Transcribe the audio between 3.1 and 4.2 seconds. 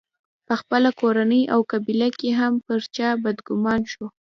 بدګومان شو.